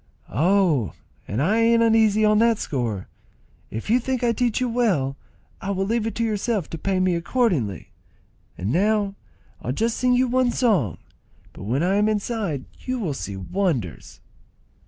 "Oh, 0.33 0.93
I 1.29 1.59
ain't 1.59 1.83
uneasy 1.83 2.25
on 2.25 2.39
that 2.39 2.57
score. 2.57 3.07
If 3.69 3.87
you 3.87 3.99
think 3.99 4.23
I 4.23 4.31
teach 4.31 4.59
you 4.59 4.67
well, 4.67 5.15
I 5.61 5.69
will 5.69 5.85
leave 5.85 6.07
it 6.07 6.15
to 6.15 6.23
yourself 6.23 6.67
to 6.71 6.79
pay 6.79 6.99
me 6.99 7.13
accordingly. 7.13 7.91
And 8.57 8.71
now 8.71 9.13
I'll 9.61 9.73
just 9.73 9.97
sing 9.97 10.13
you 10.13 10.27
one 10.27 10.49
song, 10.49 10.97
but 11.53 11.65
when 11.65 11.83
I 11.83 11.97
am 11.97 12.09
inside 12.09 12.65
you 12.79 12.97
will 12.97 13.13
see 13.13 13.37
wonders." 13.37 14.21